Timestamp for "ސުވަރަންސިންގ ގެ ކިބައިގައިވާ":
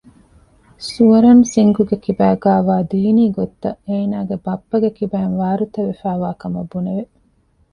0.89-2.75